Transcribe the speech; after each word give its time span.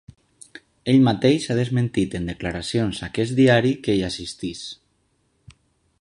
Ell 0.93 1.03
mateix 1.07 1.45
ha 1.51 1.57
desmentit 1.59 2.17
en 2.21 2.25
declaracions 2.31 3.03
a 3.03 3.07
aquest 3.11 3.39
diari 3.43 3.75
que 3.89 3.99
hi 3.99 4.03
assistís. 4.11 4.65